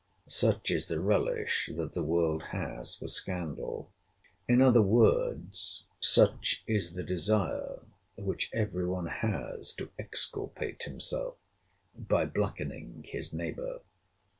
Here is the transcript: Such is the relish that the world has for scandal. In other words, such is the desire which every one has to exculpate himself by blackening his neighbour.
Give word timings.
Such 0.29 0.71
is 0.71 0.87
the 0.87 0.99
relish 0.99 1.69
that 1.77 1.93
the 1.93 2.01
world 2.01 2.41
has 2.53 2.95
for 2.95 3.07
scandal. 3.07 3.91
In 4.47 4.59
other 4.59 4.81
words, 4.81 5.85
such 5.99 6.63
is 6.65 6.95
the 6.95 7.03
desire 7.03 7.85
which 8.17 8.49
every 8.51 8.87
one 8.87 9.05
has 9.05 9.71
to 9.73 9.91
exculpate 9.99 10.81
himself 10.85 11.35
by 11.95 12.25
blackening 12.25 13.03
his 13.07 13.31
neighbour. 13.31 13.81